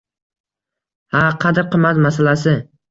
[1.17, 2.61] —Ha, qadr-qimmat masalasi.